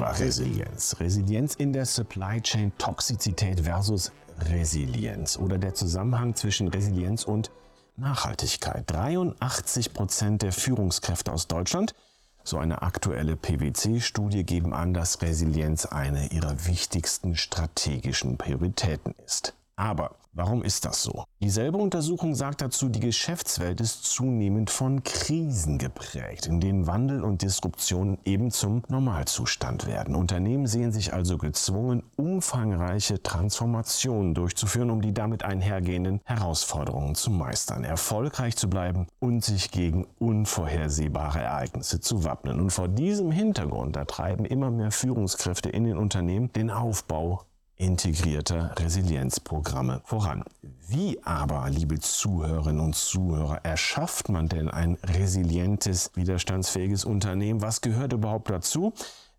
[0.00, 0.96] Thema Resilienz.
[0.98, 4.12] Resilienz in der Supply Chain Toxizität versus
[4.48, 7.50] Resilienz oder der Zusammenhang zwischen Resilienz und
[7.98, 8.84] Nachhaltigkeit.
[8.86, 11.94] 83 Prozent der Führungskräfte aus Deutschland,
[12.44, 19.52] so eine aktuelle PwC-Studie, geben an, dass Resilienz eine ihrer wichtigsten strategischen Prioritäten ist.
[19.80, 21.24] Aber warum ist das so?
[21.42, 27.40] Dieselbe Untersuchung sagt dazu, die Geschäftswelt ist zunehmend von Krisen geprägt, in denen Wandel und
[27.40, 30.16] Disruption eben zum Normalzustand werden.
[30.16, 37.82] Unternehmen sehen sich also gezwungen, umfangreiche Transformationen durchzuführen, um die damit einhergehenden Herausforderungen zu meistern,
[37.82, 42.60] erfolgreich zu bleiben und sich gegen unvorhersehbare Ereignisse zu wappnen.
[42.60, 47.46] Und vor diesem Hintergrund treiben immer mehr Führungskräfte in den Unternehmen den Aufbau
[47.80, 50.44] integrierter Resilienzprogramme voran.
[50.86, 57.62] Wie aber, liebe Zuhörerinnen und Zuhörer, erschafft man denn ein resilientes, widerstandsfähiges Unternehmen?
[57.62, 58.92] Was gehört überhaupt dazu?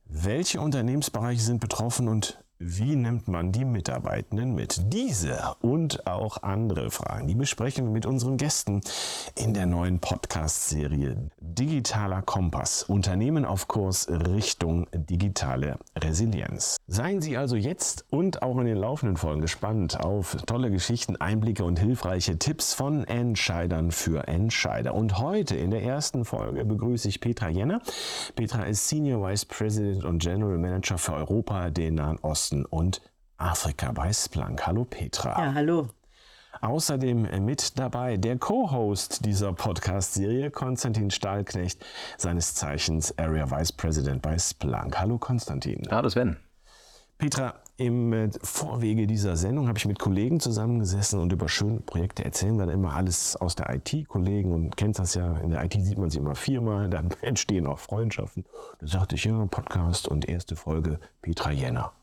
[0.05, 4.93] Welche Unternehmensbereiche sind betroffen und wie nimmt man die Mitarbeitenden mit?
[4.93, 8.81] Diese und auch andere Fragen, die besprechen wir mit unseren Gästen
[9.35, 12.83] in der neuen Podcast-Serie Digitaler Kompass.
[12.83, 16.77] Unternehmen auf Kurs Richtung digitale Resilienz.
[16.87, 21.63] Seien Sie also jetzt und auch in den laufenden Folgen gespannt auf tolle Geschichten, Einblicke
[21.63, 24.93] und hilfreiche Tipps von Entscheidern für Entscheider.
[24.93, 27.81] Und heute in der ersten Folge begrüße ich Petra Jenner.
[28.35, 33.01] Petra ist Senior Vice President und General Manager für Europa, den Nahen Osten Osten und
[33.37, 34.67] Afrika bei Splunk.
[34.67, 35.41] Hallo Petra.
[35.41, 35.87] Ja, hallo.
[36.59, 41.83] Außerdem mit dabei der Co-Host dieser Podcast-Serie, Konstantin Stahlknecht,
[42.17, 44.99] seines Zeichens Area Vice President bei Splunk.
[44.99, 45.87] Hallo Konstantin.
[45.89, 46.37] Hallo Sven.
[47.17, 52.25] Petra, im äh, Vorwege dieser Sendung habe ich mit Kollegen zusammengesessen und über schöne Projekte
[52.25, 54.09] erzählen wir dann immer alles aus der IT.
[54.09, 57.65] Kollegen und kennt das ja, in der IT sieht man sich immer viermal, dann entstehen
[57.65, 58.43] auch Freundschaften.
[58.81, 61.93] Da sagte ich, ja, Podcast und erste Folge Petra Jenner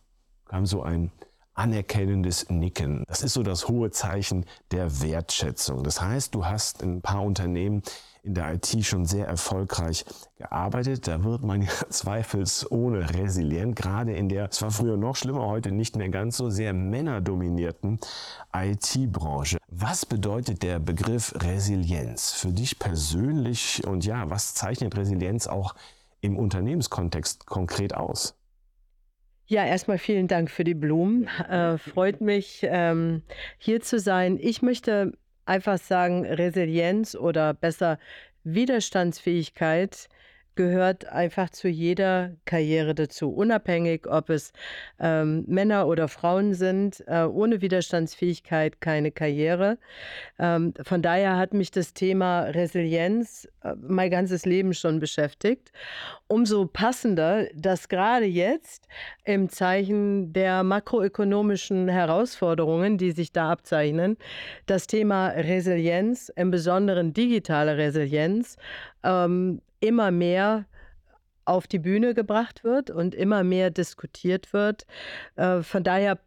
[0.49, 1.13] kam so ein
[1.59, 3.05] anerkennendes Nicken.
[3.09, 5.83] Das ist so das hohe Zeichen der Wertschätzung.
[5.83, 7.83] Das heißt, du hast ein paar Unternehmen
[8.23, 10.05] in der IT schon sehr erfolgreich
[10.37, 11.09] gearbeitet.
[11.09, 15.73] Da wird man ja zweifelsohne resilient, gerade in der, es war früher noch schlimmer, heute
[15.73, 17.99] nicht mehr ganz so sehr männerdominierten
[18.55, 19.59] IT-Branche.
[19.69, 25.75] Was bedeutet der Begriff Resilienz für dich persönlich und ja, was zeichnet Resilienz auch
[26.21, 28.38] im Unternehmenskontext konkret aus?
[29.51, 31.27] Ja, erstmal vielen Dank für die Blumen.
[31.49, 33.23] Äh, freut mich, ähm,
[33.57, 34.39] hier zu sein.
[34.39, 35.13] Ich möchte
[35.47, 37.99] einfach sagen, Resilienz oder besser
[38.45, 40.11] Widerstandsfähigkeit
[40.59, 44.53] gehört einfach zu jeder Karriere dazu, unabhängig, ob es
[44.99, 47.05] ähm, Männer oder Frauen sind.
[47.07, 49.79] Äh, ohne Widerstandsfähigkeit keine Karriere.
[50.37, 55.71] Ähm, von daher hat mich das Thema Resilienz äh, mein ganzes Leben schon beschäftigt.
[56.27, 58.89] Umso passender, dass gerade jetzt
[59.23, 64.17] im Zeichen der makroökonomischen Herausforderungen, die sich da abzeichnen,
[64.67, 68.57] das Thema Resilienz, im Besonderen digitale Resilienz,
[69.05, 70.67] ähm, immer mehr
[71.45, 74.87] auf die Bühne gebracht wird und immer mehr diskutiert wird.
[75.37, 76.19] Äh, von daher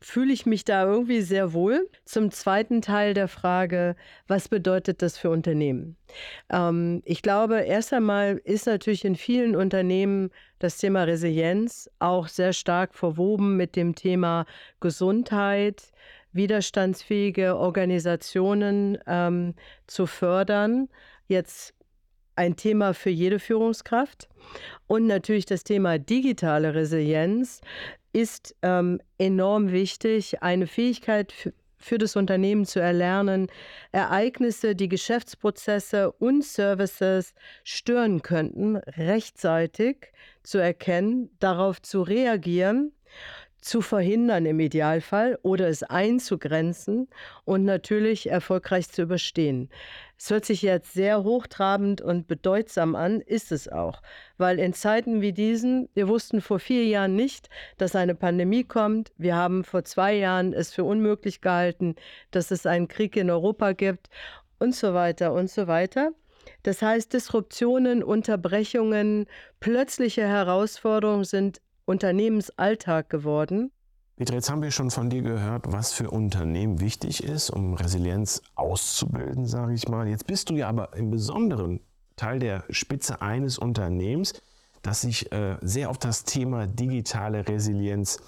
[0.00, 1.88] fühle ich mich da irgendwie sehr wohl.
[2.04, 3.96] Zum zweiten Teil der Frage,
[4.26, 5.96] was bedeutet das für Unternehmen?
[6.50, 12.52] Ähm, ich glaube, erst einmal ist natürlich in vielen Unternehmen das Thema Resilienz auch sehr
[12.52, 14.46] stark verwoben mit dem Thema
[14.80, 15.90] Gesundheit,
[16.32, 19.54] widerstandsfähige Organisationen ähm,
[19.86, 20.88] zu fördern.
[21.26, 21.74] Jetzt
[22.38, 24.28] ein Thema für jede Führungskraft.
[24.86, 27.60] Und natürlich das Thema digitale Resilienz
[28.12, 33.48] ist ähm, enorm wichtig, eine Fähigkeit für, für das Unternehmen zu erlernen,
[33.92, 37.34] Ereignisse, die Geschäftsprozesse und Services
[37.64, 40.12] stören könnten, rechtzeitig
[40.42, 42.92] zu erkennen, darauf zu reagieren,
[43.68, 47.06] zu verhindern im Idealfall oder es einzugrenzen
[47.44, 49.68] und natürlich erfolgreich zu überstehen.
[50.16, 54.00] Es hört sich jetzt sehr hochtrabend und bedeutsam an, ist es auch,
[54.38, 59.12] weil in Zeiten wie diesen, wir wussten vor vier Jahren nicht, dass eine Pandemie kommt.
[59.18, 61.94] Wir haben vor zwei Jahren es für unmöglich gehalten,
[62.30, 64.08] dass es einen Krieg in Europa gibt
[64.58, 66.12] und so weiter und so weiter.
[66.62, 69.26] Das heißt, Disruptionen, Unterbrechungen,
[69.60, 73.72] plötzliche Herausforderungen sind Unternehmensalltag geworden.
[74.16, 78.42] Peter, jetzt haben wir schon von dir gehört, was für Unternehmen wichtig ist, um Resilienz
[78.56, 80.06] auszubilden, sage ich mal.
[80.06, 81.80] Jetzt bist du ja aber im Besonderen
[82.16, 84.34] Teil der Spitze eines Unternehmens,
[84.82, 88.18] das sich äh, sehr auf das Thema digitale Resilienz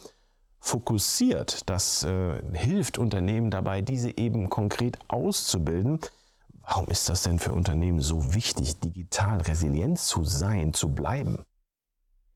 [0.61, 1.69] fokussiert.
[1.69, 5.99] Das äh, hilft Unternehmen dabei, diese eben konkret auszubilden.
[6.63, 11.45] Warum ist das denn für Unternehmen so wichtig, digital resilient zu sein, zu bleiben?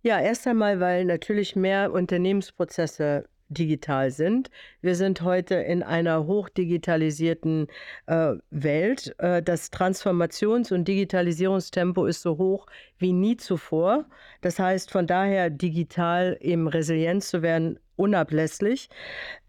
[0.06, 4.50] Ja, erst einmal, weil natürlich mehr Unternehmensprozesse digital sind.
[4.82, 7.68] Wir sind heute in einer hochdigitalisierten
[8.04, 9.14] äh, Welt.
[9.18, 12.66] Äh, das Transformations- und Digitalisierungstempo ist so hoch
[12.98, 14.04] wie nie zuvor.
[14.42, 18.88] Das heißt, von daher digital eben resilient zu werden, unablässlich.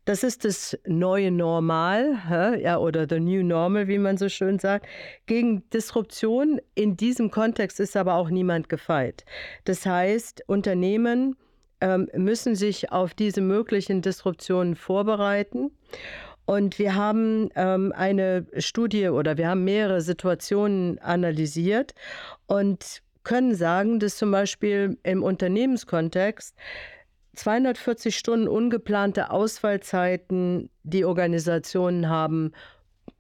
[0.06, 4.86] Das ist das neue Normal, ja, oder the new normal, wie man so schön sagt.
[5.26, 9.26] Gegen Disruption in diesem Kontext ist aber auch niemand gefeit.
[9.64, 11.36] Das heißt, Unternehmen
[11.82, 15.72] ähm, müssen sich auf diese möglichen Disruptionen vorbereiten.
[16.46, 21.96] Und wir haben ähm, eine Studie oder wir haben mehrere Situationen analysiert
[22.46, 26.56] und können sagen, dass zum Beispiel im Unternehmenskontext
[27.36, 32.52] 240 Stunden ungeplante Ausfallzeiten die Organisationen haben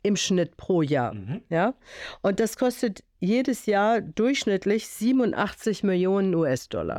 [0.03, 1.13] im Schnitt pro Jahr.
[1.13, 1.41] Mhm.
[1.49, 1.73] Ja?
[2.21, 6.97] Und das kostet jedes Jahr durchschnittlich 87 Millionen US-Dollar.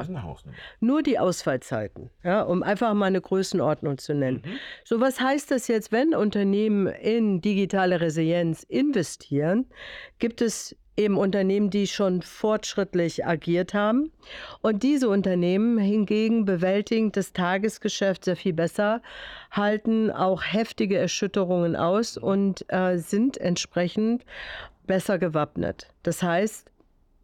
[0.80, 4.42] Nur die Ausfallzeiten, ja, um einfach mal eine Größenordnung zu nennen.
[4.44, 4.58] Mhm.
[4.84, 9.66] So, was heißt das jetzt, wenn Unternehmen in digitale Resilienz investieren?
[10.18, 14.10] Gibt es eben Unternehmen, die schon fortschrittlich agiert haben.
[14.62, 19.02] Und diese Unternehmen hingegen bewältigen das Tagesgeschäft sehr viel besser,
[19.50, 24.24] halten auch heftige Erschütterungen aus und äh, sind entsprechend
[24.86, 25.88] besser gewappnet.
[26.02, 26.70] Das heißt,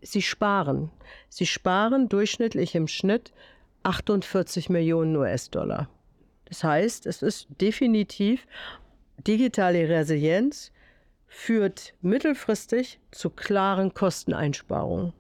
[0.03, 0.91] sie sparen.
[1.29, 3.33] Sie sparen durchschnittlich im Schnitt
[3.85, 5.89] 48 Millionen US-Dollar.
[6.47, 8.47] Das heißt, es ist definitiv
[9.27, 10.72] digitale Resilienz
[11.33, 15.13] führt mittelfristig zu klaren Kosteneinsparungen.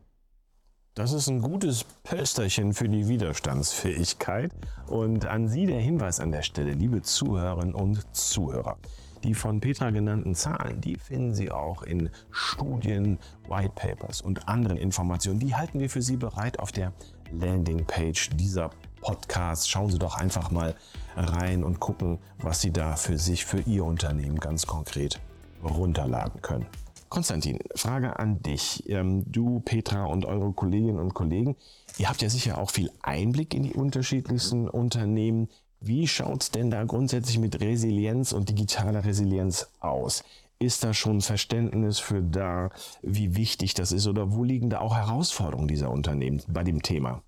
[0.94, 4.53] Das ist ein gutes Pösterchen für die Widerstandsfähigkeit.
[4.87, 8.76] Und an Sie der Hinweis an der Stelle, liebe Zuhörerinnen und Zuhörer.
[9.25, 13.19] Die von Petra genannten Zahlen, die finden Sie auch in Studien,
[13.49, 15.41] White Papers und anderen Informationen.
[15.41, 16.93] Die halten wir für Sie bereit auf der
[17.32, 18.70] Landingpage dieser
[19.00, 19.67] Podcasts.
[19.67, 20.76] Schauen Sie doch einfach mal
[21.17, 25.20] rein und gucken, was Sie da für sich, für Ihr Unternehmen ganz konkret
[25.62, 26.67] runterladen können.
[27.12, 28.88] Konstantin, Frage an dich.
[28.88, 31.56] Ähm, du, Petra und eure Kolleginnen und Kollegen,
[31.99, 35.49] ihr habt ja sicher auch viel Einblick in die unterschiedlichsten Unternehmen.
[35.81, 40.25] Wie schaut es denn da grundsätzlich mit Resilienz und digitaler Resilienz aus?
[40.59, 42.70] Ist da schon Verständnis für da,
[43.03, 47.23] wie wichtig das ist oder wo liegen da auch Herausforderungen dieser Unternehmen bei dem Thema?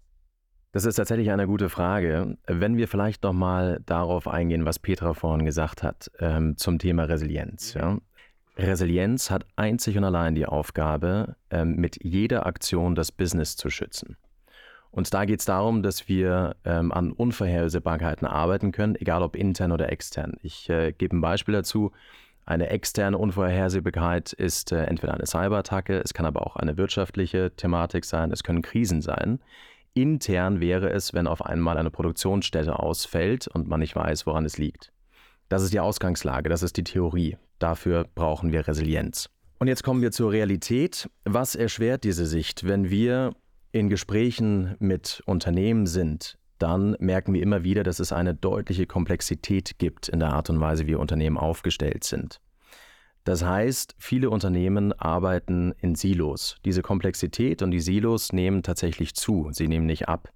[0.72, 2.38] Das ist tatsächlich eine gute Frage.
[2.46, 7.04] Wenn wir vielleicht noch mal darauf eingehen, was Petra vorhin gesagt hat ähm, zum Thema
[7.04, 7.74] Resilienz.
[7.74, 7.98] Ja?
[8.56, 14.16] Resilienz hat einzig und allein die Aufgabe, ähm, mit jeder Aktion das Business zu schützen.
[14.94, 19.72] Und da geht es darum, dass wir ähm, an Unvorhersehbarkeiten arbeiten können, egal ob intern
[19.72, 20.34] oder extern.
[20.42, 21.90] Ich äh, gebe ein Beispiel dazu.
[22.46, 28.04] Eine externe Unvorhersehbarkeit ist äh, entweder eine Cyberattacke, es kann aber auch eine wirtschaftliche Thematik
[28.04, 29.40] sein, es können Krisen sein.
[29.94, 34.58] Intern wäre es, wenn auf einmal eine Produktionsstätte ausfällt und man nicht weiß, woran es
[34.58, 34.93] liegt.
[35.48, 37.36] Das ist die Ausgangslage, das ist die Theorie.
[37.58, 39.28] Dafür brauchen wir Resilienz.
[39.58, 41.08] Und jetzt kommen wir zur Realität.
[41.24, 43.34] Was erschwert diese Sicht, wenn wir
[43.72, 49.78] in Gesprächen mit Unternehmen sind, dann merken wir immer wieder, dass es eine deutliche Komplexität
[49.78, 52.40] gibt in der Art und Weise, wie Unternehmen aufgestellt sind.
[53.24, 56.56] Das heißt, viele Unternehmen arbeiten in Silos.
[56.64, 60.28] Diese Komplexität und die Silos nehmen tatsächlich zu, sie nehmen nicht ab.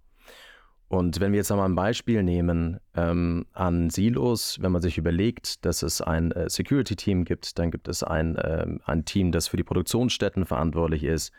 [0.88, 5.64] Und wenn wir jetzt einmal ein Beispiel nehmen ähm, an Silos, wenn man sich überlegt,
[5.66, 9.59] dass es ein äh, Security-Team gibt, dann gibt es ein, äh, ein Team, das für
[9.59, 11.33] die Produktionsstätten verantwortlich ist,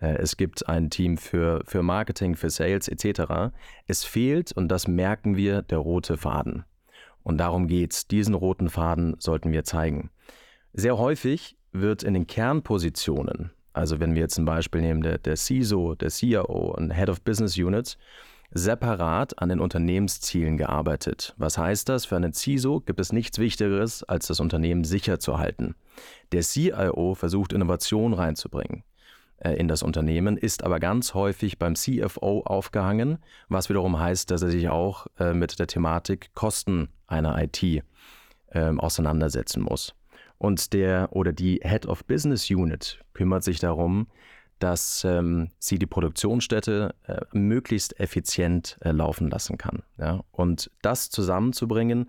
[0.00, 3.52] äh, es gibt ein Team für, für Marketing, für Sales etc.
[3.86, 6.64] Es fehlt, und das merken wir, der rote Faden.
[7.22, 8.06] Und darum geht's.
[8.06, 10.10] Diesen roten Faden sollten wir zeigen.
[10.72, 15.36] Sehr häufig wird in den Kernpositionen, also wenn wir jetzt ein Beispiel nehmen, der, der
[15.36, 17.96] CISO, der CIO und Head of Business Units,
[18.52, 21.34] separat an den Unternehmenszielen gearbeitet.
[21.36, 22.04] Was heißt das?
[22.04, 25.74] Für einen CISO gibt es nichts Wichtigeres, als das Unternehmen sicher zu halten.
[26.32, 28.84] Der CIO versucht Innovation reinzubringen.
[29.40, 34.42] Äh, in das Unternehmen, ist aber ganz häufig beim CFO aufgehangen, was wiederum heißt, dass
[34.42, 37.82] er sich auch äh, mit der Thematik Kosten einer IT
[38.52, 39.94] ähm, auseinandersetzen muss.
[40.38, 44.06] Und der oder die Head of Business Unit kümmert sich darum,
[44.60, 49.82] dass ähm, sie die Produktionsstätte äh, möglichst effizient äh, laufen lassen kann.
[49.98, 50.20] Ja?
[50.30, 52.08] Und das zusammenzubringen,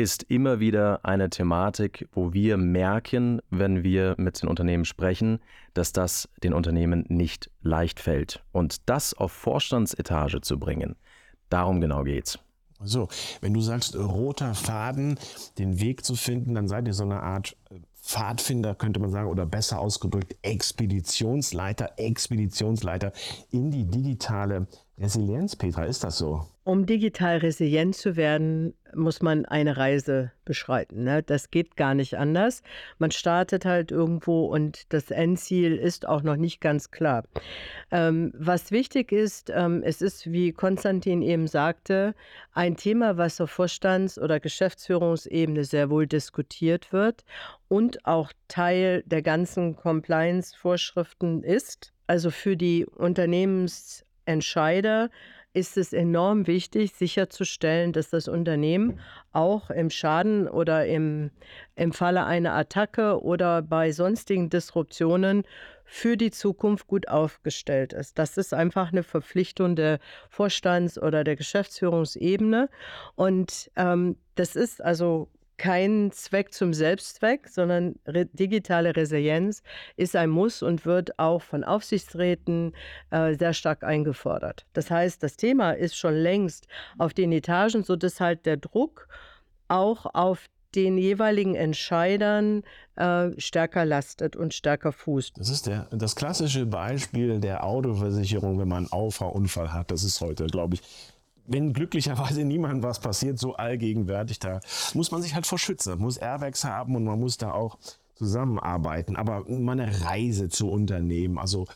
[0.00, 5.40] ist immer wieder eine Thematik, wo wir merken, wenn wir mit den Unternehmen sprechen,
[5.74, 8.42] dass das den Unternehmen nicht leicht fällt.
[8.50, 10.96] Und das auf Vorstandsetage zu bringen,
[11.50, 12.38] darum genau geht's.
[12.82, 13.08] So,
[13.42, 15.18] wenn du sagst, roter Faden,
[15.58, 19.28] den Weg zu finden, dann seid ihr so eine Art äh, Pfadfinder, könnte man sagen,
[19.28, 23.12] oder besser ausgedrückt, Expeditionsleiter, Expeditionsleiter
[23.50, 24.66] in die digitale
[25.00, 26.46] Resilienz, Petra, ist das so?
[26.62, 31.04] Um digital resilient zu werden, muss man eine Reise beschreiten.
[31.04, 31.22] Ne?
[31.22, 32.62] Das geht gar nicht anders.
[32.98, 37.24] Man startet halt irgendwo und das Endziel ist auch noch nicht ganz klar.
[37.90, 42.14] Ähm, was wichtig ist, ähm, es ist, wie Konstantin eben sagte,
[42.52, 47.24] ein Thema, was auf Vorstands- oder Geschäftsführungsebene sehr wohl diskutiert wird
[47.68, 51.94] und auch Teil der ganzen Compliance-Vorschriften ist.
[52.06, 55.10] Also für die Unternehmens Entscheider
[55.52, 59.00] ist es enorm wichtig, sicherzustellen, dass das Unternehmen
[59.32, 61.32] auch im Schaden oder im,
[61.74, 65.42] im Falle einer Attacke oder bei sonstigen Disruptionen
[65.84, 68.16] für die Zukunft gut aufgestellt ist.
[68.16, 72.68] Das ist einfach eine Verpflichtung der Vorstands- oder der Geschäftsführungsebene.
[73.16, 75.28] Und ähm, das ist also
[75.60, 79.62] kein Zweck zum Selbstzweck, sondern re digitale Resilienz
[79.94, 82.72] ist ein Muss und wird auch von Aufsichtsräten
[83.10, 84.64] äh, sehr stark eingefordert.
[84.72, 89.06] Das heißt, das Thema ist schon längst auf den Etagen, sodass halt der Druck
[89.68, 92.62] auch auf den jeweiligen Entscheidern
[92.96, 95.36] äh, stärker lastet und stärker fußt.
[95.36, 99.90] Das ist der, das klassische Beispiel der Autoversicherung, wenn man einen Auffahrunfall hat.
[99.90, 100.82] Das ist heute, glaube ich,
[101.50, 104.60] wenn glücklicherweise niemand was passiert, so allgegenwärtig, da
[104.94, 105.98] muss man sich halt vor schützen.
[105.98, 107.76] Muss Airbags haben und man muss da auch
[108.14, 109.16] zusammenarbeiten.
[109.16, 111.66] Aber mal eine Reise zu unternehmen, also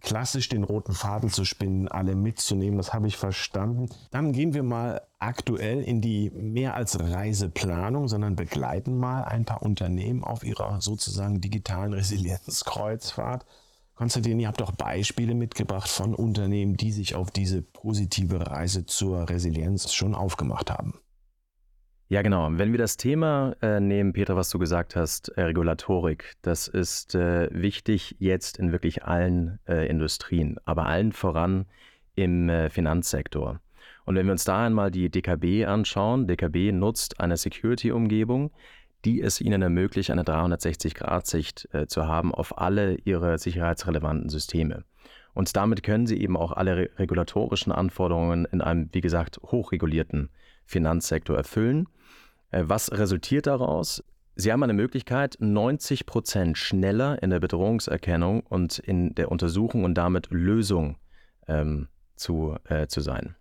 [0.00, 3.88] klassisch den roten Faden zu spinnen, alle mitzunehmen, das habe ich verstanden.
[4.10, 9.62] Dann gehen wir mal aktuell in die mehr als Reiseplanung, sondern begleiten mal ein paar
[9.62, 13.44] Unternehmen auf ihrer sozusagen digitalen Resilienzkreuzfahrt.
[13.98, 19.28] Konstantin, ihr habt auch Beispiele mitgebracht von Unternehmen, die sich auf diese positive Reise zur
[19.28, 21.00] Resilienz schon aufgemacht haben.
[22.08, 22.48] Ja, genau.
[22.52, 27.16] Wenn wir das Thema äh, nehmen, Peter, was du gesagt hast, äh, Regulatorik, das ist
[27.16, 31.66] äh, wichtig jetzt in wirklich allen äh, Industrien, aber allen voran
[32.14, 33.60] im äh, Finanzsektor.
[34.04, 38.52] Und wenn wir uns da einmal die DKB anschauen, DKB nutzt eine Security-Umgebung,
[39.04, 44.84] die es ihnen ermöglicht, eine 360-Grad-Sicht äh, zu haben auf alle ihre sicherheitsrelevanten Systeme.
[45.34, 50.30] Und damit können sie eben auch alle re regulatorischen Anforderungen in einem, wie gesagt, hochregulierten
[50.64, 51.88] Finanzsektor erfüllen.
[52.50, 54.02] Äh, was resultiert daraus?
[54.34, 59.94] Sie haben eine Möglichkeit, 90 Prozent schneller in der Bedrohungserkennung und in der Untersuchung und
[59.94, 60.96] damit Lösung
[61.48, 63.34] ähm, zu, äh, zu sein.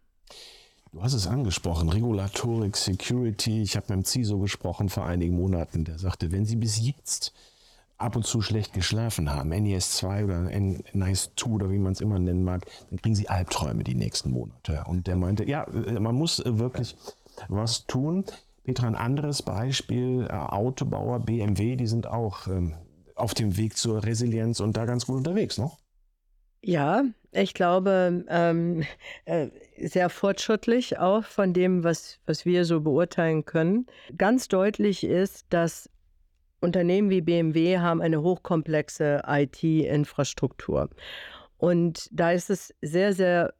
[0.97, 3.61] Du hast es angesprochen, Regulatorik, Security.
[3.61, 5.85] Ich habe mit dem CISO gesprochen vor einigen Monaten.
[5.85, 7.33] Der sagte, wenn Sie bis jetzt
[7.99, 12.01] ab und zu schlecht geschlafen haben, NES 2 oder NICE 2 oder wie man es
[12.01, 14.85] immer nennen mag, dann kriegen Sie Albträume die nächsten Monate.
[14.87, 16.95] Und der meinte, ja, äh, man muss äh, wirklich
[17.47, 18.25] was tun.
[18.63, 22.73] Petra, ein anderes Beispiel, äh, Autobauer BMW, die sind auch ähm,
[23.13, 25.69] auf dem Weg zur Resilienz und da ganz gut unterwegs, ne?
[26.63, 27.03] Ja,
[27.37, 28.83] ich glaube, ähm,
[29.25, 33.85] äh, sehr fortschrittlich auch von dem, was, was wir so beurteilen können.
[34.17, 35.89] Ganz deutlich ist, dass
[36.59, 40.89] Unternehmen wie BMW haben eine hochkomplexe IT-Infrastruktur.
[41.57, 43.53] Und da ist es sehr, sehr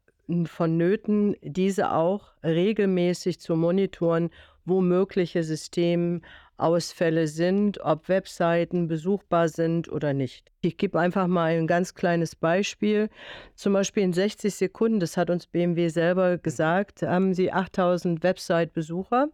[0.46, 4.30] vonnöten, diese auch regelmäßig zu monitoren,
[4.66, 6.22] wo mögliche System
[6.58, 10.52] Ausfälle sind, ob Webseiten besuchbar sind oder nicht.
[10.62, 13.10] Ich gebe einfach mal ein ganz kleines Beispiel.
[13.56, 19.28] Zum Beispiel in 60 Sekunden, das hat uns BMW selber gesagt, haben sie 8000 Website-Besucher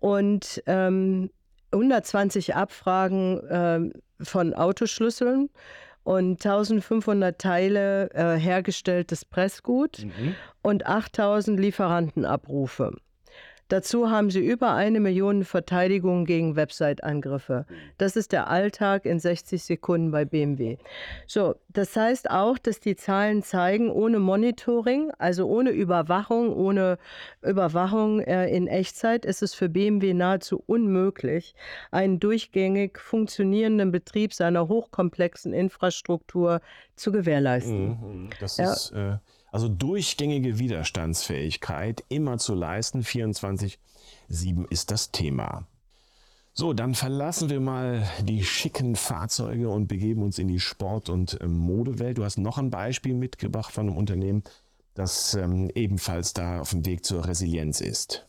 [0.00, 1.30] und ähm,
[1.72, 5.50] 120 Abfragen äh, von Autoschlüsseln
[6.02, 10.34] und 1500 Teile äh, hergestelltes Pressgut mhm.
[10.62, 12.96] und 8000 Lieferantenabrufe.
[13.68, 17.66] Dazu haben sie über eine Million Verteidigungen gegen Website-Angriffe.
[17.98, 20.76] Das ist der Alltag in 60 Sekunden bei BMW.
[21.26, 26.98] So, das heißt auch, dass die Zahlen zeigen, ohne Monitoring, also ohne Überwachung, ohne
[27.42, 31.54] Überwachung äh, in Echtzeit, ist es für BMW nahezu unmöglich,
[31.90, 36.60] einen durchgängig funktionierenden Betrieb seiner hochkomplexen Infrastruktur
[36.96, 37.88] zu gewährleisten.
[37.88, 38.72] Mhm, das ja.
[38.72, 39.16] ist äh
[39.54, 43.02] also durchgängige Widerstandsfähigkeit immer zu leisten.
[43.02, 43.78] 24-7
[44.68, 45.68] ist das Thema.
[46.52, 51.38] So, dann verlassen wir mal die schicken Fahrzeuge und begeben uns in die Sport- und
[51.40, 52.18] ähm, Modewelt.
[52.18, 54.42] Du hast noch ein Beispiel mitgebracht von einem Unternehmen,
[54.94, 58.26] das ähm, ebenfalls da auf dem Weg zur Resilienz ist.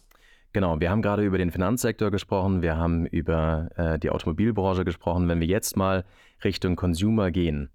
[0.54, 5.28] Genau, wir haben gerade über den Finanzsektor gesprochen, wir haben über äh, die Automobilbranche gesprochen.
[5.28, 6.06] Wenn wir jetzt mal
[6.44, 7.72] Richtung Consumer gehen,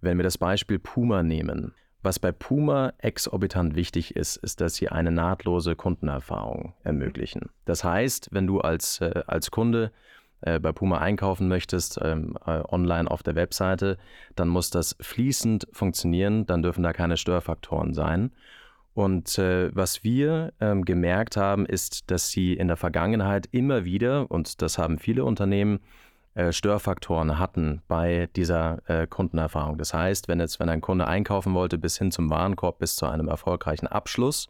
[0.00, 4.88] wenn wir das Beispiel Puma nehmen, was bei Puma exorbitant wichtig ist, ist, dass sie
[4.88, 7.50] eine nahtlose Kundenerfahrung ermöglichen.
[7.64, 9.92] Das heißt, wenn du als, äh, als Kunde
[10.40, 13.98] äh, bei Puma einkaufen möchtest, ähm, äh, online auf der Webseite,
[14.36, 18.30] dann muss das fließend funktionieren, dann dürfen da keine Störfaktoren sein.
[18.94, 24.30] Und äh, was wir ähm, gemerkt haben, ist, dass sie in der Vergangenheit immer wieder,
[24.30, 25.80] und das haben viele Unternehmen,
[26.52, 29.78] Störfaktoren hatten bei dieser äh, Kundenerfahrung.
[29.78, 33.06] Das heißt, wenn jetzt, wenn ein Kunde einkaufen wollte, bis hin zum Warenkorb, bis zu
[33.06, 34.48] einem erfolgreichen Abschluss,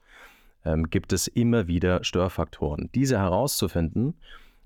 [0.65, 2.91] ähm, gibt es immer wieder Störfaktoren.
[2.95, 4.15] Diese herauszufinden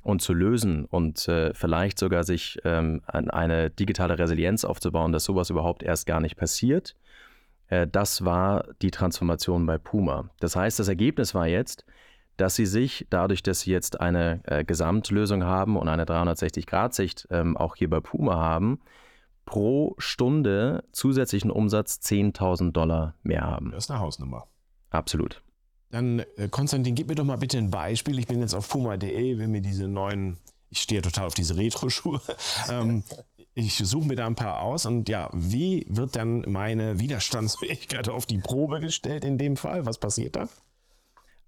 [0.03, 5.51] und zu lösen und äh, vielleicht sogar sich ähm, eine digitale Resilienz aufzubauen, dass sowas
[5.51, 6.97] überhaupt erst gar nicht passiert
[7.73, 10.29] äh, das war die Transformation bei Puma.
[10.41, 11.85] Das heißt, das Ergebnis war jetzt,
[12.37, 17.57] dass sie sich dadurch, dass sie jetzt eine äh, Gesamtlösung haben und eine 360-Grad-Sicht ähm,
[17.57, 18.81] auch hier bei Puma haben,
[19.45, 23.71] pro Stunde zusätzlichen Umsatz 10.000 Dollar mehr haben.
[23.73, 24.47] Das ist eine Hausnummer.
[24.91, 25.43] Absolut.
[25.91, 28.19] Dann, äh, Konstantin, gib mir doch mal bitte ein Beispiel.
[28.19, 30.39] Ich bin jetzt auf puma.de, will mir diese neuen,
[30.71, 32.21] ich stehe total auf diese Retro-Schuhe,
[32.71, 33.05] ähm,
[33.55, 38.25] ich suche mir da ein paar aus und ja, wie wird dann meine Widerstandsfähigkeit auf
[38.25, 39.85] die Probe gestellt in dem Fall?
[39.85, 40.49] Was passiert da?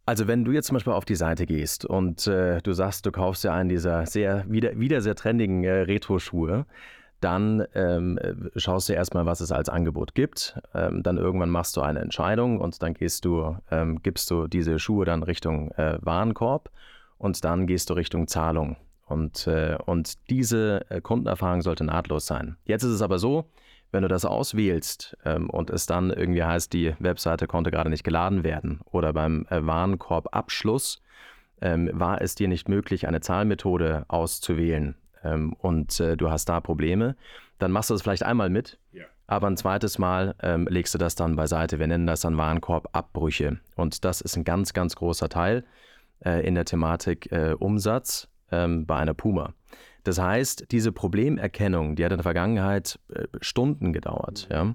[0.06, 3.12] Also wenn du jetzt zum Beispiel auf die Seite gehst und äh, du sagst, du
[3.12, 6.66] kaufst ja einen dieser sehr, wieder, wieder sehr trendigen äh, Retro-Schuhe,
[7.20, 8.18] dann ähm,
[8.54, 10.60] schaust du erstmal, was es als Angebot gibt.
[10.74, 14.78] Ähm, dann irgendwann machst du eine Entscheidung und dann gehst du, ähm, gibst du diese
[14.78, 16.70] Schuhe dann Richtung äh, Warenkorb
[17.16, 18.76] und dann gehst du Richtung Zahlung.
[19.06, 22.56] Und, äh, und diese äh, Kundenerfahrung sollte nahtlos sein.
[22.66, 23.46] Jetzt ist es aber so,
[23.94, 28.04] wenn du das auswählst ähm, und es dann irgendwie heißt, die Webseite konnte gerade nicht
[28.04, 31.00] geladen werden oder beim äh, Warenkorbabschluss
[31.62, 36.60] ähm, war es dir nicht möglich, eine Zahlmethode auszuwählen ähm, und äh, du hast da
[36.60, 37.16] Probleme,
[37.58, 39.04] dann machst du das vielleicht einmal mit, ja.
[39.28, 41.78] aber ein zweites Mal ähm, legst du das dann beiseite.
[41.78, 45.64] Wir nennen das dann Warenkorbabbrüche und das ist ein ganz, ganz großer Teil
[46.24, 49.54] äh, in der Thematik äh, Umsatz ähm, bei einer Puma.
[50.04, 54.48] Das heißt, diese Problemerkennung, die hat in der Vergangenheit äh, Stunden gedauert.
[54.50, 54.74] Ja.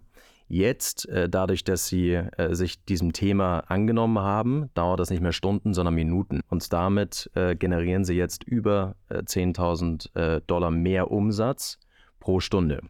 [0.51, 5.31] Jetzt, äh, dadurch, dass sie äh, sich diesem Thema angenommen haben, dauert das nicht mehr
[5.31, 6.41] Stunden, sondern Minuten.
[6.49, 11.77] Und damit äh, generieren sie jetzt über 10.000 äh, äh, Dollar mehr Umsatz
[12.19, 12.81] pro Stunde.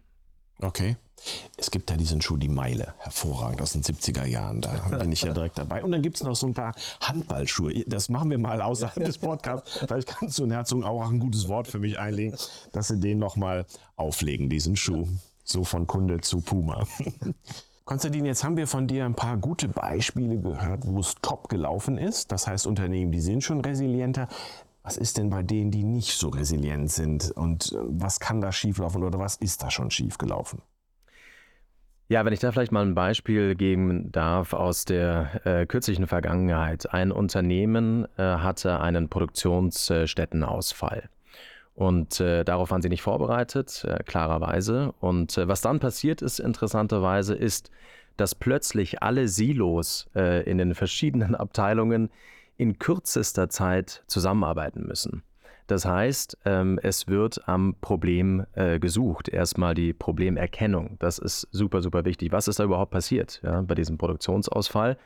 [0.62, 0.98] Okay.
[1.58, 4.62] Es gibt ja diesen Schuh, die Meile, hervorragend aus den 70er Jahren.
[4.62, 5.84] Da bin ich ja direkt dabei.
[5.84, 7.84] Und dann gibt es noch so ein paar Handballschuhe.
[7.88, 9.80] Das machen wir mal außerhalb des Podcasts.
[9.80, 12.38] Vielleicht kannst du in Herzogenaurach ein gutes Wort für mich einlegen,
[12.72, 15.08] dass sie den nochmal auflegen, diesen Schuh.
[15.44, 16.86] So von Kunde zu Puma.
[17.86, 21.98] Konstantin, jetzt haben wir von dir ein paar gute Beispiele gehört, wo es top gelaufen
[21.98, 22.32] ist.
[22.32, 24.28] Das heißt, Unternehmen, die sind schon resilienter.
[24.84, 27.32] Was ist denn bei denen, die nicht so resilient sind?
[27.32, 30.62] Und äh, was kann da schieflaufen oder was ist da schon schiefgelaufen?
[32.12, 36.92] Ja, wenn ich da vielleicht mal ein Beispiel geben darf aus der äh, kürzlichen Vergangenheit.
[36.92, 41.08] Ein Unternehmen äh, hatte einen Produktionsstättenausfall.
[41.76, 44.92] Und äh, darauf waren sie nicht vorbereitet, äh, klarerweise.
[45.00, 47.70] Und äh, was dann passiert ist, interessanterweise, ist,
[48.18, 52.10] dass plötzlich alle Silos in den verschiedenen Abteilungen
[52.60, 55.24] in kürzester Zeit zusammenarbeiten müssen.
[55.68, 59.30] Das heißt, ähm, es wird am Problem äh, gesucht.
[59.30, 60.98] Erstmal die Problemerkennung.
[61.00, 62.32] Das ist super, super wichtig.
[62.32, 64.98] Was ist da überhaupt passiert ja, bei diesem Produktionsausfall?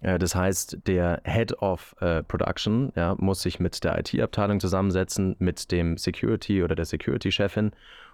[0.00, 5.36] Äh, das heißt, der Head of äh, Production ja, muss sich mit der IT-Abteilung zusammensetzen,
[5.38, 7.72] mit dem Security oder der Security-Chefin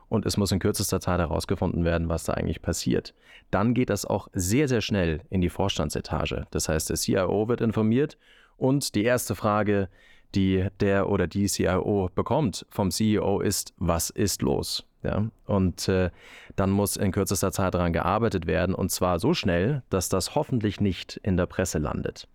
[0.08, 3.14] und es muss in kürzester Zeit herausgefunden werden, was da eigentlich passiert.
[3.52, 6.46] Dann geht das auch sehr, sehr schnell in die Vorstandsetage.
[6.50, 8.16] Das heißt, der CIO wird informiert
[8.62, 9.88] und die erste Frage,
[10.36, 14.86] die der oder die CIO bekommt vom CEO ist, was ist los?
[15.02, 15.26] Ja?
[15.46, 16.10] Und äh,
[16.54, 20.80] dann muss in kürzester Zeit daran gearbeitet werden und zwar so schnell, dass das hoffentlich
[20.80, 22.28] nicht in der Presse landet.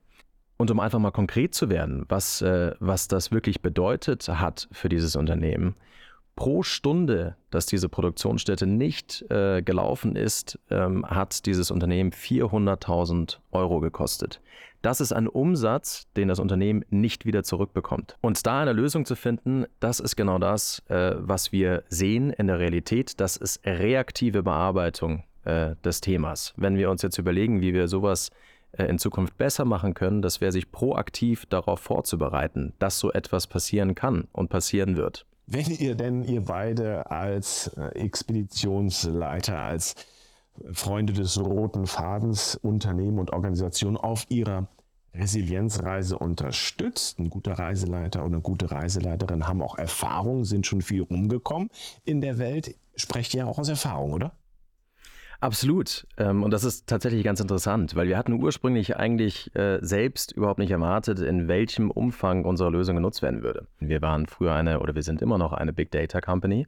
[0.57, 4.89] Und um einfach mal konkret zu werden, was, äh, was das wirklich bedeutet hat für
[4.89, 5.75] dieses Unternehmen,
[6.37, 13.81] pro Stunde, dass diese Produktionsstätte nicht äh, gelaufen ist, ähm, hat dieses Unternehmen 400.000 Euro
[13.81, 14.39] gekostet.
[14.81, 18.15] Das ist ein Umsatz, den das Unternehmen nicht wieder zurückbekommt.
[18.21, 22.47] Und da eine Lösung zu finden, das ist genau das, äh, was wir sehen in
[22.47, 23.19] der Realität.
[23.19, 26.53] Das ist reaktive Bearbeitung äh, des Themas.
[26.55, 28.29] Wenn wir uns jetzt überlegen, wie wir sowas
[28.73, 33.47] äh, in Zukunft besser machen können, das wäre sich proaktiv darauf vorzubereiten, dass so etwas
[33.47, 35.25] passieren kann und passieren wird.
[35.47, 39.95] Wenn ihr denn, ihr beide als äh, Expeditionsleiter, als
[40.73, 44.67] Freunde des roten Fadens, Unternehmen und Organisationen auf ihrer
[45.13, 47.19] Resilienzreise unterstützt.
[47.19, 51.69] Ein guter Reiseleiter oder eine gute Reiseleiterin haben auch Erfahrung, sind schon viel rumgekommen
[52.03, 52.75] in der Welt.
[52.95, 54.33] Sprecht ihr auch aus Erfahrung, oder?
[55.39, 56.07] Absolut.
[56.17, 60.59] Ähm, und das ist tatsächlich ganz interessant, weil wir hatten ursprünglich eigentlich äh, selbst überhaupt
[60.59, 63.67] nicht erwartet, in welchem Umfang unsere Lösung genutzt werden würde.
[63.79, 66.67] Wir waren früher eine oder wir sind immer noch eine Big Data Company.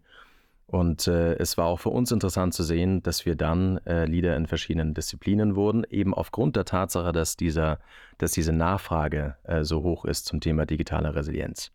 [0.67, 4.38] Und äh, es war auch für uns interessant zu sehen, dass wir dann äh, Leader
[4.38, 7.79] in verschiedenen Disziplinen wurden, eben aufgrund der Tatsache, dass, dieser,
[8.19, 11.71] dass diese Nachfrage so hoch ist zum Thema digitale Resilienz.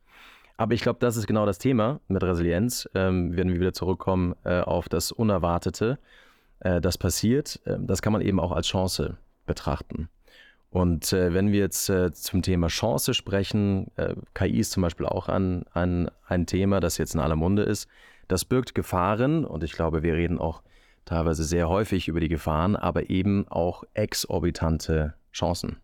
[0.56, 2.88] Aber ich glaube, das ist genau das Thema mit Resilienz.
[2.94, 5.98] Ähm, werden wir wieder zurückkommen äh, auf das Unerwartete,
[6.64, 7.60] äh, das passiert.
[7.66, 10.08] Ähm, das kann man eben auch als Chance betrachten.
[10.70, 15.06] Und äh, wenn wir jetzt äh, zum Thema Chance sprechen, äh, KI ist zum Beispiel
[15.06, 17.88] auch ein, ein, ein Thema, das jetzt in aller Munde ist.
[18.26, 20.62] Das birgt Gefahren und ich glaube, wir reden auch
[21.04, 25.76] teilweise sehr häufig über die Gefahren, aber eben auch exorbitante Chancen.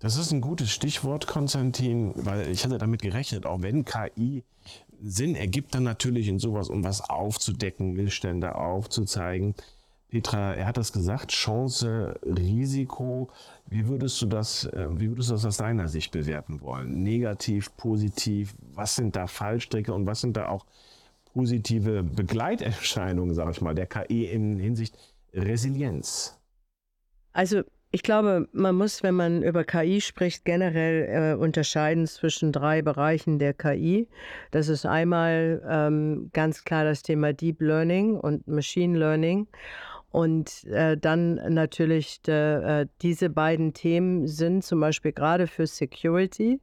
[0.00, 4.44] Das ist ein gutes Stichwort, Konstantin, weil ich hatte damit gerechnet, auch wenn KI
[5.00, 9.54] Sinn ergibt, dann natürlich in sowas, um was aufzudecken, Missstände aufzuzeigen.
[10.08, 13.28] Petra, er hat das gesagt, Chance, Risiko.
[13.66, 17.02] Wie würdest du das, äh, wie würdest du das aus deiner Sicht bewerten wollen?
[17.02, 18.54] Negativ, positiv?
[18.72, 20.64] Was sind da Fallstricke und was sind da auch
[21.34, 24.96] positive Begleiterscheinungen, sage ich mal, der KI in Hinsicht
[25.34, 26.38] Resilienz?
[27.32, 32.82] Also ich glaube, man muss, wenn man über KI spricht, generell äh, unterscheiden zwischen drei
[32.82, 34.08] Bereichen der KI.
[34.50, 39.46] Das ist einmal ähm, ganz klar das Thema Deep Learning und Machine Learning.
[40.16, 46.58] Und äh, dann natürlich de, äh, diese beiden Themen sind zum Beispiel gerade für Security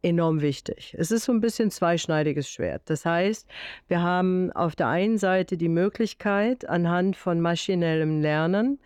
[0.00, 0.94] enorm wichtig.
[0.96, 2.82] Es ist so ein bisschen zweischneidiges Schwert.
[2.84, 3.48] Das heißt,
[3.88, 8.78] wir haben auf der einen Seite die Möglichkeit, anhand von maschinellem Lernen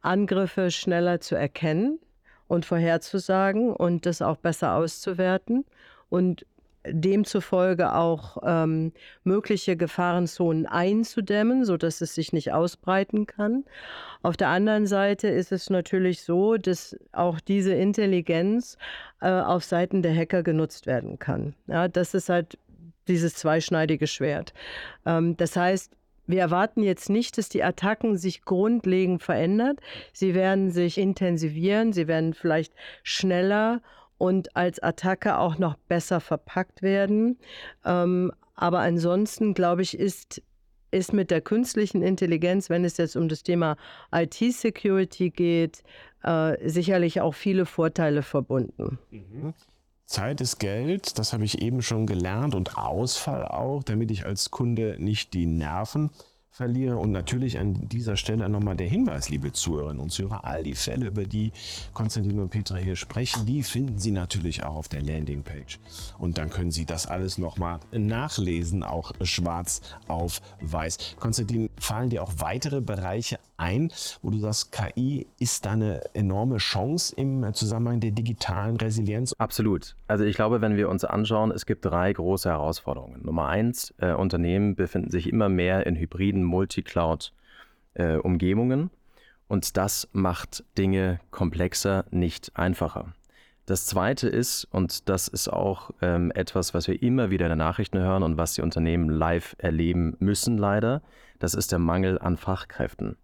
[0.00, 2.00] Angriffe schneller zu erkennen
[2.48, 5.64] und vorherzusagen und das auch besser auszuwerten
[6.08, 6.46] und
[6.86, 8.92] demzufolge auch ähm,
[9.24, 13.64] mögliche Gefahrenzonen einzudämmen, sodass es sich nicht ausbreiten kann.
[14.22, 18.78] Auf der anderen Seite ist es natürlich so, dass auch diese Intelligenz
[19.20, 21.54] äh, auf Seiten der Hacker genutzt werden kann.
[21.66, 22.58] Ja, das ist halt
[23.08, 24.54] dieses zweischneidige Schwert.
[25.04, 25.92] Ähm, das heißt,
[26.26, 29.76] wir erwarten jetzt nicht, dass die Attacken sich grundlegend verändern.
[30.12, 33.82] Sie werden sich intensivieren, sie werden vielleicht schneller
[34.20, 37.38] und als Attacke auch noch besser verpackt werden.
[37.86, 40.42] Ähm, aber ansonsten, glaube ich, ist,
[40.90, 43.76] ist mit der künstlichen Intelligenz, wenn es jetzt um das Thema
[44.12, 45.82] IT-Security geht,
[46.22, 48.98] äh, sicherlich auch viele Vorteile verbunden.
[49.10, 49.54] Mhm.
[50.04, 54.50] Zeit ist Geld, das habe ich eben schon gelernt und Ausfall auch, damit ich als
[54.50, 56.10] Kunde nicht die Nerven
[56.50, 56.96] verliere.
[56.96, 61.06] Und natürlich an dieser Stelle nochmal der Hinweis, liebe Zuhörerinnen und Zuhörer, all die Fälle,
[61.06, 61.52] über die
[61.94, 65.78] Konstantin und Petra hier sprechen, die finden Sie natürlich auch auf der Landingpage.
[66.18, 71.16] Und dann können Sie das alles nochmal nachlesen, auch schwarz auf weiß.
[71.18, 73.90] Konstantin, fallen dir auch weitere Bereiche ein,
[74.22, 79.34] wo du sagst, KI ist da eine enorme Chance im Zusammenhang der digitalen Resilienz?
[79.38, 79.96] Absolut.
[80.06, 83.22] Also ich glaube, wenn wir uns anschauen, es gibt drei große Herausforderungen.
[83.24, 88.88] Nummer eins, äh, Unternehmen befinden sich immer mehr in hybriden Multicloud-Umgebungen äh,
[89.48, 93.14] und das macht Dinge komplexer, nicht einfacher.
[93.70, 97.58] Das Zweite ist, und das ist auch ähm, etwas, was wir immer wieder in den
[97.58, 101.02] Nachrichten hören und was die Unternehmen live erleben müssen, leider,
[101.38, 103.16] das ist der Mangel an Fachkräften.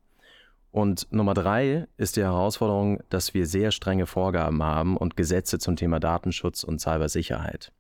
[0.70, 5.74] Und Nummer drei ist die Herausforderung, dass wir sehr strenge Vorgaben haben und Gesetze zum
[5.74, 7.72] Thema Datenschutz und Cybersicherheit.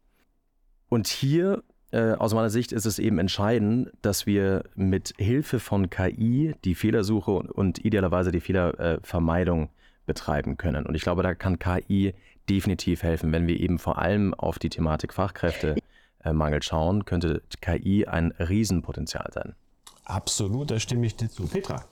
[0.88, 5.88] Und hier äh, aus meiner Sicht ist es eben entscheidend, dass wir mit Hilfe von
[5.88, 9.70] KI die Fehlersuche und, und idealerweise die Fehlervermeidung
[10.04, 10.84] betreiben können.
[10.84, 12.14] Und ich glaube, da kann KI
[12.48, 13.32] definitiv helfen.
[13.32, 19.54] Wenn wir eben vor allem auf die Thematik Fachkräftemangel schauen, könnte KI ein Riesenpotenzial sein.
[20.04, 21.46] Absolut, da stimme ich dir zu.
[21.48, 21.84] Petra.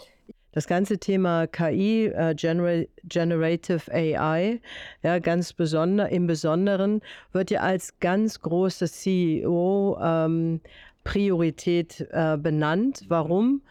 [0.53, 4.61] Das ganze Thema KI, äh, Gener Generative AI,
[5.03, 7.01] ja, ganz besonder, im Besonderen,
[7.33, 10.61] wird ja als ganz große CEO ähm,
[11.03, 13.05] Priorität äh, benannt.
[13.09, 13.63] Warum?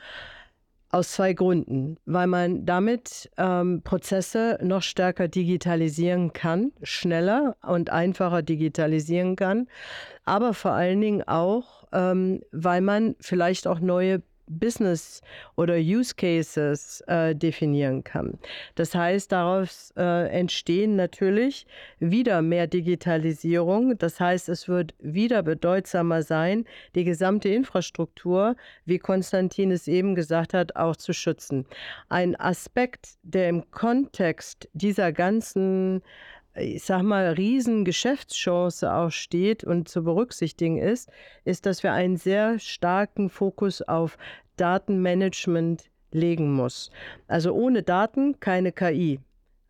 [0.94, 1.98] Aus zwei Gründen.
[2.06, 9.68] Weil man damit ähm, Prozesse noch stärker digitalisieren kann, schneller und einfacher digitalisieren kann,
[10.24, 14.22] aber vor allen Dingen auch, ähm, weil man vielleicht auch neue
[14.60, 15.22] Business
[15.56, 18.38] oder Use Cases äh, definieren kann.
[18.76, 21.66] Das heißt, daraus äh, entstehen natürlich
[22.00, 23.98] wieder mehr Digitalisierung.
[23.98, 30.54] Das heißt, es wird wieder bedeutsamer sein, die gesamte Infrastruktur, wie Konstantin es eben gesagt
[30.54, 31.66] hat, auch zu schützen.
[32.10, 36.02] Ein Aspekt, der im Kontext dieser ganzen
[36.56, 41.10] ich sag mal, riesen Geschäftschance auch steht und zu berücksichtigen ist,
[41.46, 44.18] ist, dass wir einen sehr starken Fokus auf
[44.58, 46.92] Datenmanagement legen muss.
[47.28, 49.20] Also ohne Daten keine KI.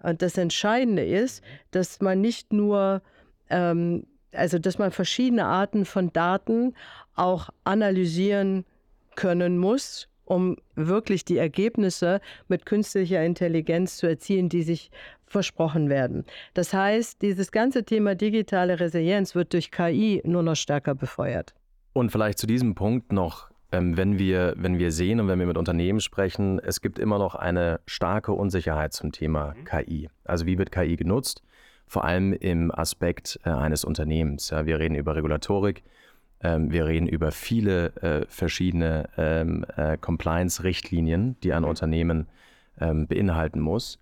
[0.02, 1.42] Und das Entscheidende ist,
[1.72, 3.02] dass man nicht nur,
[3.50, 6.76] ähm, also dass man verschiedene Arten von Daten
[7.16, 8.66] auch analysieren
[9.16, 14.92] können muss, um wirklich die Ergebnisse mit künstlicher Intelligenz zu erzielen, die sich
[15.26, 16.26] versprochen werden.
[16.54, 21.54] Das heißt, dieses ganze Thema digitale Resilienz wird durch KI nur noch stärker befeuert.
[21.94, 25.58] Und vielleicht zu diesem Punkt noch, wenn wir, wenn wir sehen und wenn wir mit
[25.58, 29.66] Unternehmen sprechen, es gibt immer noch eine starke Unsicherheit zum Thema mhm.
[29.66, 30.10] KI.
[30.24, 31.44] Also wie wird KI genutzt?
[31.88, 34.52] Vor allem im Aspekt äh, eines Unternehmens.
[34.52, 35.84] Wir reden über Regulatorik,
[36.44, 42.28] ähm, wir reden über viele äh, verschiedene ähm, äh, Compliance-Richtlinien, die ein Unternehmen
[42.80, 44.00] ähm, beinhalten muss.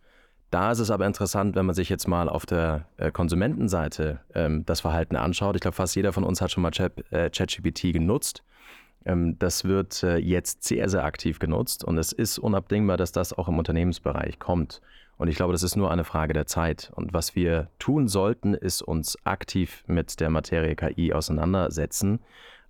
[0.49, 4.81] Da ist es aber interessant, wenn man sich jetzt mal auf der Konsumentenseite ähm, das
[4.81, 5.55] Verhalten anschaut.
[5.55, 8.43] Ich glaube, fast jeder von uns hat schon mal ChatGPT genutzt.
[9.05, 13.33] Ähm, das wird äh, jetzt sehr, sehr aktiv genutzt und es ist unabdingbar, dass das
[13.33, 14.81] auch im Unternehmensbereich kommt.
[15.17, 16.91] Und ich glaube, das ist nur eine Frage der Zeit.
[16.95, 22.21] Und was wir tun sollten, ist uns aktiv mit der Materie KI auseinandersetzen,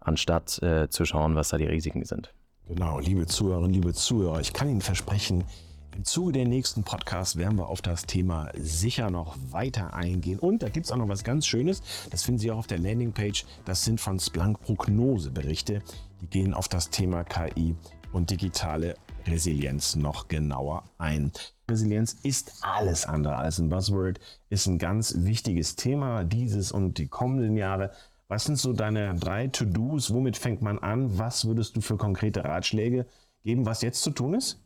[0.01, 2.33] anstatt äh, zu schauen, was da die Risiken sind.
[2.67, 5.45] Genau, liebe Zuhörerinnen, liebe Zuhörer, ich kann Ihnen versprechen,
[5.95, 10.39] im Zuge der nächsten Podcasts werden wir auf das Thema sicher noch weiter eingehen.
[10.39, 11.81] Und da gibt es auch noch was ganz Schönes.
[12.09, 13.45] Das finden Sie auch auf der Landingpage.
[13.65, 15.81] Das sind von Splunk Prognoseberichte.
[16.21, 17.75] Die gehen auf das Thema KI
[18.13, 18.95] und digitale
[19.27, 21.31] Resilienz noch genauer ein.
[21.69, 27.07] Resilienz ist alles andere als ein Buzzword, ist ein ganz wichtiges Thema dieses und die
[27.07, 27.91] kommenden Jahre.
[28.27, 30.13] Was sind so deine drei To-Dos?
[30.13, 31.17] Womit fängt man an?
[31.17, 33.05] Was würdest du für konkrete Ratschläge
[33.43, 34.61] geben, was jetzt zu tun ist?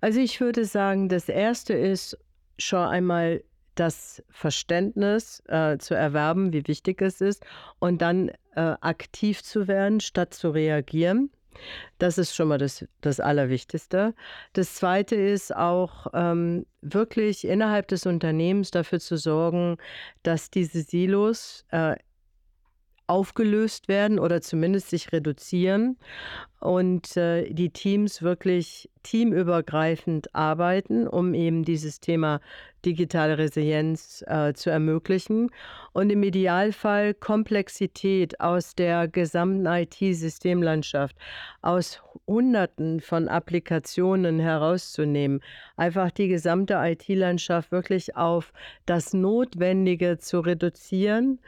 [0.00, 2.16] Also ich würde sagen, das Erste ist
[2.58, 3.42] schon einmal
[3.74, 7.44] das Verständnis äh, zu erwerben, wie wichtig es ist,
[7.78, 11.30] und dann äh, aktiv zu werden, statt zu reagieren.
[11.98, 14.14] Das ist schon mal das, das Allerwichtigste.
[14.52, 19.76] Das Zweite ist auch ähm, wirklich innerhalb des Unternehmens dafür zu sorgen,
[20.22, 21.96] dass diese Silos äh,
[23.08, 25.96] aufgelöst werden oder zumindest sich reduzieren
[26.60, 32.40] und äh, die Teams wirklich teamübergreifend arbeiten, um eben dieses Thema
[32.84, 35.50] digitale Resilienz äh, zu ermöglichen.
[35.92, 41.16] Und im Idealfall Komplexität aus der gesamten IT-Systemlandschaft,
[41.62, 45.40] aus Hunderten von Applikationen herauszunehmen,
[45.76, 48.52] einfach die gesamte IT-Landschaft wirklich auf
[48.84, 51.38] das Notwendige zu reduzieren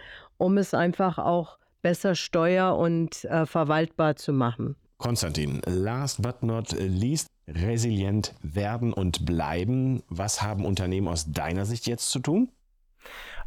[0.40, 4.76] um es einfach auch besser steuer- und äh, verwaltbar zu machen.
[4.98, 10.03] Konstantin, last but not least, resilient werden und bleiben.
[10.09, 12.50] Was haben Unternehmen aus deiner Sicht jetzt zu tun?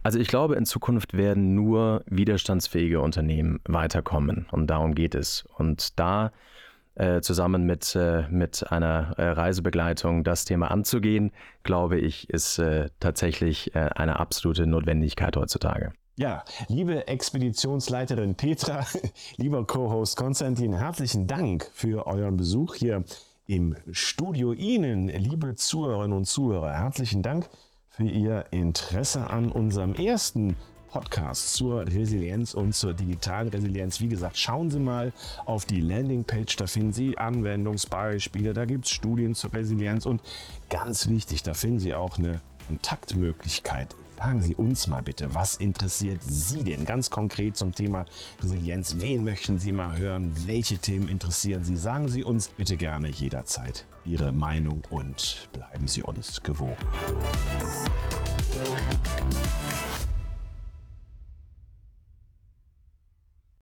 [0.02, 5.46] Also ich glaube, in Zukunft werden nur widerstandsfähige Unternehmen weiterkommen und darum geht es.
[5.58, 6.32] Und da
[6.96, 11.32] äh, zusammen mit, äh, mit einer äh, Reisebegleitung das Thema anzugehen,
[11.64, 15.94] glaube ich, ist äh, tatsächlich äh, eine absolute Notwendigkeit heutzutage.
[16.16, 18.86] Ja, liebe Expeditionsleiterin Petra,
[19.38, 23.04] lieber Co-Host Konstantin, herzlichen Dank für euren Besuch hier
[23.48, 24.54] im Studio.
[24.54, 27.50] Ihnen, liebe Zuhörerinnen und Zuhörer, herzlichen Dank
[27.90, 30.56] für Ihr Interesse an unserem ersten
[30.92, 34.00] Podcast zur Resilienz und zur digitalen Resilienz.
[34.00, 35.14] Wie gesagt, schauen Sie mal
[35.46, 40.22] auf die Landingpage, da finden Sie Anwendungsbeispiele, da gibt es Studien zur Resilienz und
[40.70, 46.22] ganz wichtig, da finden Sie auch eine Kontaktmöglichkeit Sagen Sie uns mal bitte, was interessiert
[46.24, 48.06] Sie denn ganz konkret zum Thema
[48.42, 48.96] Resilienz?
[49.00, 50.32] Wen möchten Sie mal hören?
[50.46, 51.76] Welche Themen interessieren Sie?
[51.76, 56.78] Sagen Sie uns bitte gerne jederzeit Ihre Meinung und bleiben Sie uns gewogen.